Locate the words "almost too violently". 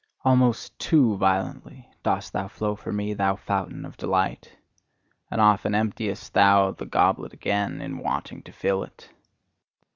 0.25-1.87